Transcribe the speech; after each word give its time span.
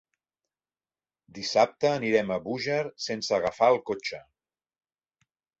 Dissabte 1.37 1.91
anirem 1.99 2.33
a 2.37 2.39
Búger 2.47 2.81
sense 3.11 3.39
agafar 3.41 3.71
el 3.77 3.81
cotxe. 3.91 4.23